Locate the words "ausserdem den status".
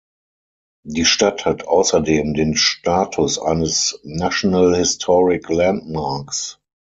1.67-3.37